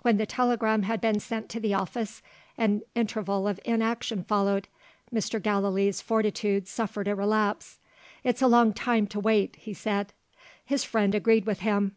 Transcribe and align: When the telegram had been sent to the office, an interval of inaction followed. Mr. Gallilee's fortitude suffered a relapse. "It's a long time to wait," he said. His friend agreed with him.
When 0.00 0.16
the 0.16 0.26
telegram 0.26 0.82
had 0.82 1.00
been 1.00 1.20
sent 1.20 1.48
to 1.50 1.60
the 1.60 1.72
office, 1.72 2.20
an 2.58 2.82
interval 2.96 3.46
of 3.46 3.60
inaction 3.64 4.24
followed. 4.24 4.66
Mr. 5.14 5.40
Gallilee's 5.40 6.00
fortitude 6.02 6.66
suffered 6.66 7.06
a 7.06 7.14
relapse. 7.14 7.78
"It's 8.24 8.42
a 8.42 8.48
long 8.48 8.72
time 8.72 9.06
to 9.06 9.20
wait," 9.20 9.54
he 9.54 9.72
said. 9.72 10.14
His 10.64 10.82
friend 10.82 11.14
agreed 11.14 11.46
with 11.46 11.60
him. 11.60 11.94